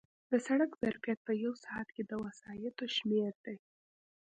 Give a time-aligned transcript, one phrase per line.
[0.29, 3.57] د سړک ظرفیت په یو ساعت کې د وسایطو شمېر دی